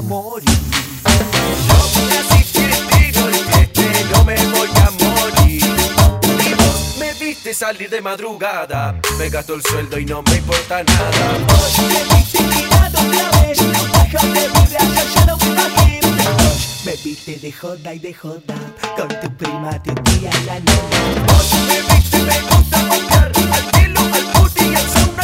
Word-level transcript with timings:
a 0.00 0.02
morir. 0.02 0.58
No 1.68 1.74
voy 1.94 2.12
a 2.16 2.20
asistir 2.20 2.70
porque 3.14 3.60
este, 3.62 3.86
yo 4.10 4.24
me 4.24 4.36
voy 4.46 4.68
a 4.76 4.90
morir. 4.90 5.64
Me 6.98 7.12
viste 7.14 7.52
salir 7.54 7.90
de 7.90 8.00
madrugada, 8.00 8.98
me 9.18 9.28
gastó 9.28 9.54
el 9.54 9.62
sueldo 9.62 9.98
y 9.98 10.06
no 10.06 10.22
me 10.22 10.36
importa 10.36 10.82
nada. 10.82 11.10
Me 11.88 12.04
viste 12.14 12.38
tirado 12.38 12.98
otra 12.98 13.24
vez, 13.42 13.58
bajas 13.92 14.32
de 14.32 14.48
vidrio, 14.48 15.02
yo 15.14 15.26
no 15.26 15.36
me 15.36 15.46
imagino. 15.46 16.08
Me 16.84 16.92
viste 17.04 17.36
de 17.36 17.52
joda 17.52 17.94
y 17.94 17.98
de 17.98 18.14
joda, 18.14 18.54
con 18.96 19.08
tu 19.20 19.36
prima, 19.36 19.82
tu 19.82 19.94
tía, 19.94 20.30
la 20.46 20.60
nena. 20.60 20.80
Me 21.68 21.78
viste, 21.94 22.18
me 22.22 22.40
gusta 22.48 22.78
voltear, 22.88 23.32
al 23.52 23.64
pelo, 23.70 24.00
al 24.00 24.24
puti 24.32 24.64
y 24.64 24.74
al 24.74 24.88
sauna. 24.88 25.19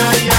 not 0.00 0.29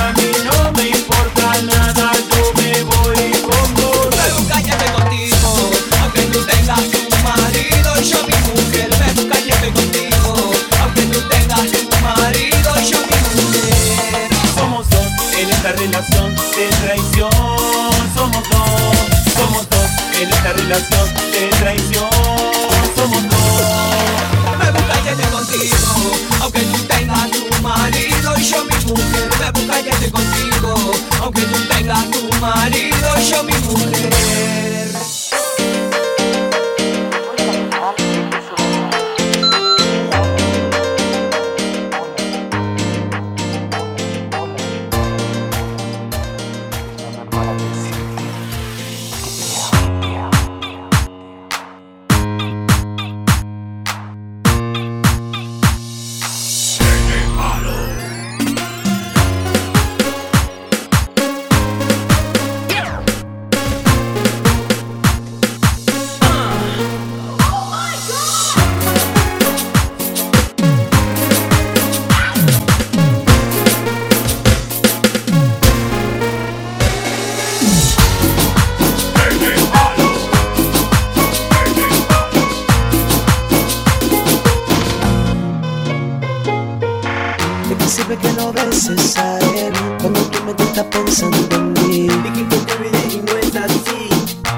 veces 88.66 89.18
a 89.18 89.40
él 89.40 89.74
cuando 90.00 90.20
tu 90.22 90.44
mente 90.44 90.64
está 90.64 90.90
pensando 90.90 91.56
en 91.56 91.74
mí. 91.74 92.08
Dije 92.08 92.48
que 92.50 92.58
te 92.58 92.74
olvidé 92.74 93.14
y 93.14 93.22
no 93.22 93.38
es 93.38 93.56
así. 93.56 94.10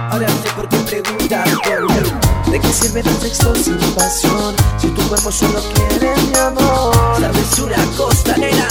Ahora 0.09 0.27
sé 0.27 0.49
por 0.55 0.69
qué 0.69 0.77
preguntas 0.77 1.49
por 1.63 1.89
mí. 1.89 2.51
¿De 2.51 2.59
qué 2.59 2.73
sirve 2.73 2.99
el 2.99 3.17
sexo 3.17 3.55
sin 3.55 3.77
pasión? 3.95 4.55
Si 4.77 4.87
tu 4.89 5.01
cuerpo 5.07 5.31
solo 5.31 5.59
quiere 5.73 6.13
mi 6.21 6.37
amor. 6.37 7.19
¿Sabes 7.19 7.59
una 7.59 7.85
cosa, 7.97 8.37
nena? 8.37 8.67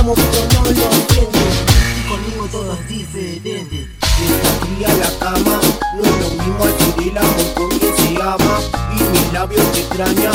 hacemos 0.00 0.18
pero 0.18 0.46
no 0.52 0.64
lo 0.64 0.70
entienden 0.70 1.52
Y 1.98 2.08
conmigo 2.08 2.46
todo 2.50 2.72
es 2.74 2.88
diferente. 2.88 3.88
Desde 4.20 4.86
a 4.86 4.94
la 4.96 5.18
cama 5.18 5.60
No 5.96 6.02
es 6.02 6.20
lo 6.20 6.30
mismo 6.30 6.64
adquirir 6.64 7.18
amor 7.18 7.54
con 7.54 7.68
quien 7.78 7.96
se 7.96 8.22
ama 8.22 8.60
Y 8.96 9.02
mis 9.02 9.32
labios 9.32 9.72
te 9.72 9.80
extrañan. 9.80 10.32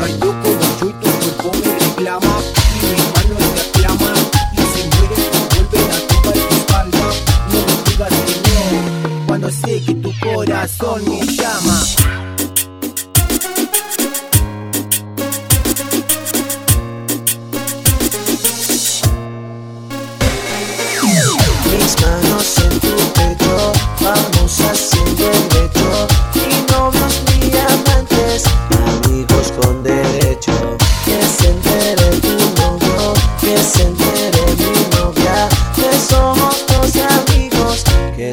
Rayo 0.00 0.34
como 0.42 0.66
yo 0.80 0.88
y 0.88 0.92
tu 0.92 1.36
cuerpo 1.36 1.58
me 1.58 1.78
reclama. 1.78 2.34
Y 2.74 2.86
mis 2.86 3.04
manos 3.12 3.54
te 3.54 3.80
aclaman 3.80 4.16
Y 4.52 4.62
si 4.72 4.88
mueres 4.88 5.24
vuelven 5.50 5.90
a 5.90 5.98
tocar 6.08 6.32
tu 6.32 6.54
espalda. 6.54 7.04
No 7.52 7.58
me 7.66 7.90
digas 7.90 8.08
que 8.08 8.78
no 8.80 9.26
Cuando 9.26 9.50
sé 9.50 9.82
que 9.82 9.94
tu 9.94 10.12
corazón 10.20 11.02
me 11.08 11.26
llama. 11.26 12.01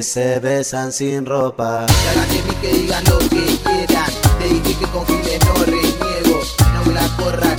Se 0.10 0.40
besan 0.40 0.92
sin 0.92 1.24
ropa. 1.24 1.86
Ya 1.86 2.14
gané 2.16 2.42
mi 2.42 2.56
que 2.56 2.74
digan 2.74 3.04
lo 3.06 3.20
que 3.20 3.46
quieran. 3.64 4.12
Te 4.40 4.46
dije 4.46 4.80
que 4.80 4.86
con 4.88 5.06
Giles 5.06 5.40
no 5.46 5.64
reniego. 5.66 6.42
No 6.74 6.86
me 6.86 6.94
la 6.94 7.08
corra 7.16 7.56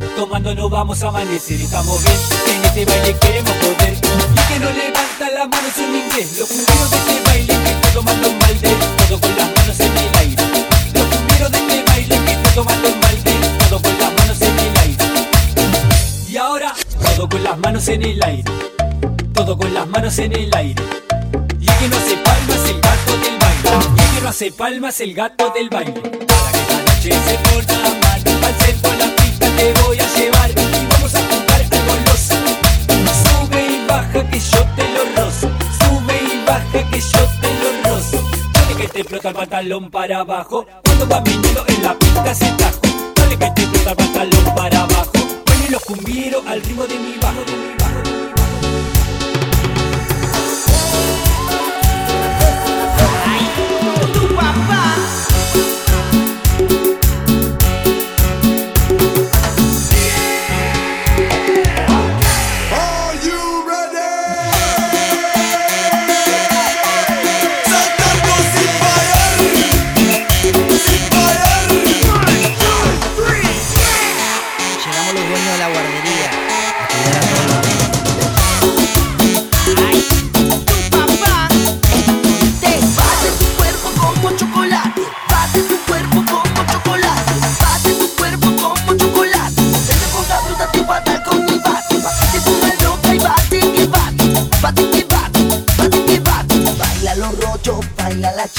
Tomando 0.00 0.54
nos 0.54 0.70
vamos 0.70 1.02
a 1.02 1.08
amanecer, 1.08 1.60
estamos 1.60 2.02
bien. 2.02 2.16
En 2.56 2.64
este 2.64 2.84
baile 2.86 3.16
queremos 3.18 3.52
joder. 3.60 3.92
Y 3.92 4.52
que 4.52 4.58
no 4.58 4.70
levanta 4.70 5.30
la 5.34 5.46
mano 5.46 5.68
es 5.68 5.76
un 5.76 5.94
inglés. 5.94 6.38
Los 6.38 6.48
cumbieros 6.48 6.90
de 6.90 6.96
este 6.96 7.20
baile 7.26 7.54
que 7.62 7.70
está 7.70 7.88
tomando 7.92 8.28
un 8.28 8.38
balde. 8.38 8.70
Todo 8.96 9.20
con 9.20 9.36
las 9.36 9.46
manos 9.46 9.80
en 9.80 9.98
el 9.98 10.18
aire. 10.18 10.42
Los 10.94 11.04
cumbieros 11.04 11.52
de 11.52 11.58
este 11.58 11.82
baile 11.84 12.24
que 12.24 12.32
está 12.32 12.50
tomando 12.54 12.88
un 12.88 13.00
balde. 13.00 13.32
Todo 13.68 13.82
con 13.82 13.98
las 13.98 14.12
manos 14.12 14.40
en 14.40 14.58
el 14.58 14.78
aire. 14.78 15.04
Y 16.28 16.36
ahora, 16.38 16.74
todo 17.16 17.28
con 17.28 17.44
las 17.44 17.58
manos 17.58 17.88
en 17.88 18.02
el 18.02 18.22
aire. 18.22 18.44
Todo 19.34 19.58
con 19.58 19.74
las 19.74 19.86
manos 19.86 20.18
en 20.18 20.32
el 20.32 20.54
aire. 20.54 20.82
Y 21.60 21.66
que 21.66 21.88
no 21.88 21.96
hace 21.96 22.16
palmas 22.16 22.68
el 22.68 22.80
gato 22.80 23.12
del 23.18 23.38
baile. 23.38 23.86
Y 23.96 24.14
que 24.14 24.20
no 24.22 24.28
hace 24.28 24.52
palmas 24.52 25.00
el 25.00 25.14
gato 25.14 25.52
del 25.54 25.68
baile. 25.68 25.92
Para 25.92 26.52
que 26.52 26.72
la 26.72 26.82
noche 26.82 27.10
se 27.10 27.50
porta 27.50 27.74
mal. 27.74 28.22
Al 28.42 29.19
te 29.60 29.80
voy 29.82 29.98
a 29.98 30.08
llevar. 30.16 30.50
Y 30.50 30.86
vamos 30.92 31.14
a 31.14 31.20
jugar 31.28 31.60
al 31.60 31.82
goloso. 31.88 32.34
Sube 33.22 33.66
y 33.66 33.86
baja 33.86 34.30
que 34.30 34.40
yo 34.40 34.64
te 34.76 34.84
lo 34.94 35.02
rozo. 35.16 35.48
Sube 35.78 36.16
y 36.32 36.44
baja 36.46 36.90
que 36.90 37.00
yo 37.00 37.22
te 37.40 37.48
lo 37.60 37.90
rozo. 37.90 38.18
Dale 38.52 38.74
que 38.80 38.88
te 38.88 39.00
explota 39.00 39.28
el 39.28 39.34
pantalón 39.34 39.90
para 39.90 40.20
abajo. 40.20 40.66
Cuando 40.84 41.08
va 41.08 41.20
viniendo 41.20 41.64
en 41.68 41.82
la 41.82 41.98
pista 41.98 42.34
se 42.34 42.50
tajo. 42.52 42.80
Dale 43.16 43.36
que 43.36 43.50
te 43.50 43.62
explota 43.62 43.90
el 43.90 43.96
pantalón 43.96 44.54
para 44.54 44.80
abajo. 44.80 45.12
Ponen 45.44 45.72
los 45.72 45.82
cumbieros 45.82 46.46
al 46.46 46.62
ritmo 46.62 46.86
de 46.86 46.98
mi. 46.98 47.00
De 47.00 47.06
mi 47.06 47.18
bajo, 47.18 48.09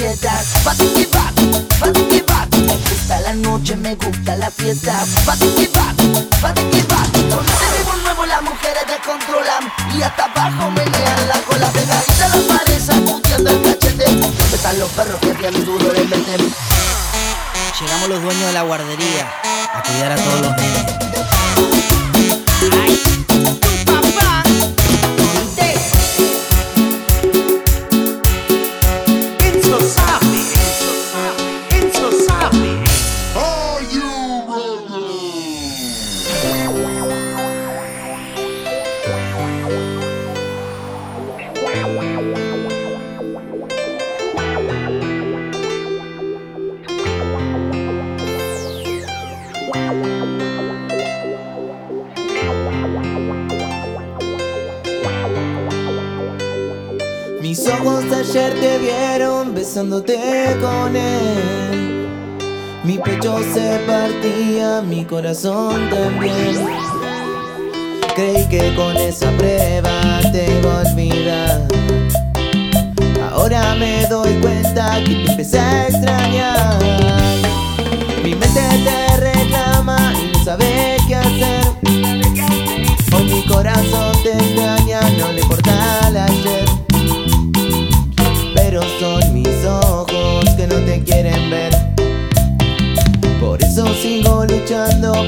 baila 0.01 0.11
las 0.11 0.19
chetas, 0.19 0.63
bate 0.63 0.93
que 0.93 1.05
bate, 1.07 1.67
bate 1.79 2.07
que 2.07 2.21
bate. 2.21 2.57
Me 2.57 2.75
gusta 2.75 3.19
la 3.21 3.33
noche, 3.33 3.75
me 3.75 3.95
gusta 3.95 4.35
la 4.35 4.51
fiesta, 4.51 5.03
que 5.55 5.67
bate. 6.41 7.21
Con 7.29 7.45
este 7.45 7.77
ritmo 7.77 7.95
nuevo 8.03 8.25
las 8.25 8.41
mujeres 8.41 8.83
descontrolan 8.87 9.71
y 9.95 10.01
hasta 10.01 10.25
abajo 10.25 10.71
menean 10.71 11.27
la 11.27 11.41
cola 11.41 11.67
pegadita 11.69 12.25
a 12.25 12.29
la 12.29 12.47
pared 12.47 12.79
sacudiendo 12.79 13.49
el 13.49 13.61
cachete. 13.61 14.05
¿Dónde 14.05 14.55
están 14.55 14.79
los 14.79 14.89
perros 14.89 15.19
que 15.19 15.33
bien 15.33 15.65
duro 15.65 15.93
le 15.93 16.03
meten? 16.05 16.53
Llegamos 17.79 18.09
los 18.09 18.21
dueños 18.21 18.45
de 18.45 18.53
la 18.53 18.61
guardería 18.61 19.31
a 19.73 19.81
cuidar 19.81 20.11
a 20.11 20.15
todos 20.15 20.41
los 20.41 20.60
besándote 59.81 60.57
con 60.61 60.95
él. 60.95 62.07
Mi 62.83 62.97
pecho 62.99 63.39
se 63.53 63.79
partía, 63.87 64.81
mi 64.81 65.03
corazón 65.05 65.89
también. 65.89 66.67
Creí 68.15 68.47
que 68.47 68.75
con 68.75 68.95
esa 68.97 69.31
prueba 69.37 70.21
te 70.31 70.59
iba 70.59 70.81
a 70.81 70.91
olvidar. 70.91 71.67
Ahora 73.31 73.75
me 73.75 74.05
doy 74.07 74.33
cuenta 74.35 74.99
que 75.03 75.15
te 75.15 75.31
empecé 75.31 75.59
a 75.59 75.87
extrañar. 75.87 76.79
Mi 78.23 78.35
mente 78.35 78.61
te 78.83 79.17
reclama 79.17 80.13
y 80.21 80.37
no 80.37 80.43
sabe 80.43 80.97
qué 81.07 81.15
hacer. 81.15 81.65
Hoy 83.15 83.23
mi 83.23 83.45
corazón 83.45 84.10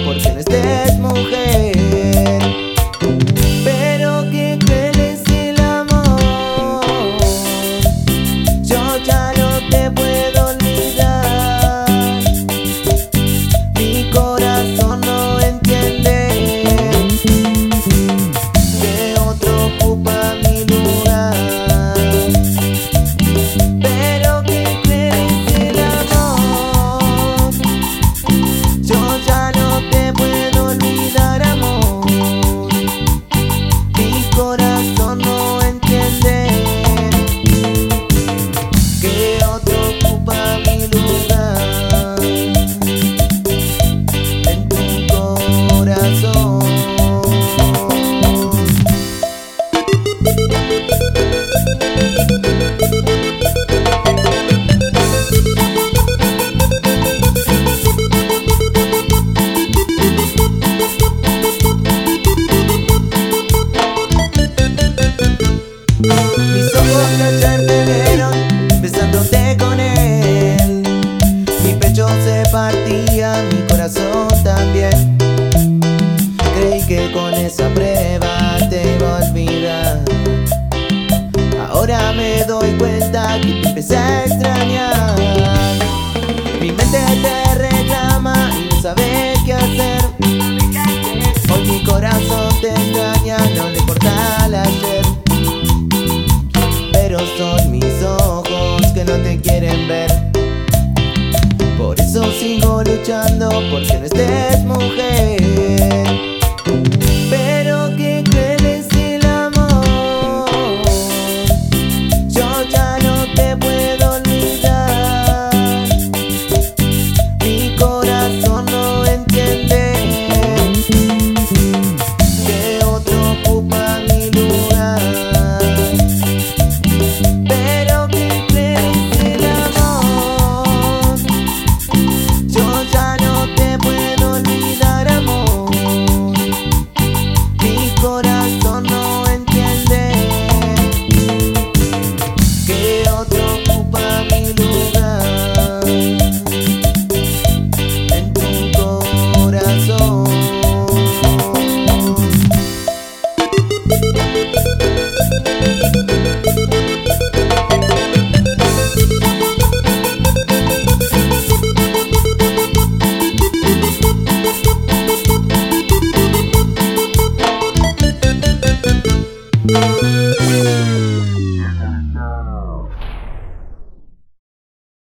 porque 0.05 0.31
no 0.31 0.39
estés 0.39 0.97
mujer. 0.99 2.72